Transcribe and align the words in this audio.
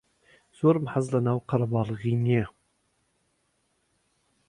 زۆر 0.57 0.75
حەزم 0.91 1.11
لەناو 1.13 1.39
قەرەباڵغی 1.49 2.15
نییە. 2.23 2.45